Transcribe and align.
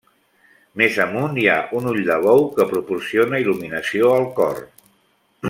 Més 0.81 0.95
amunt 1.03 1.37
hi 1.41 1.45
ha 1.51 1.57
un 1.81 1.89
ull 1.91 2.01
de 2.07 2.17
bou 2.23 2.41
que 2.57 2.67
proporciona 2.73 3.43
il·luminació 3.45 4.11
al 4.17 4.27
cor. 4.41 4.65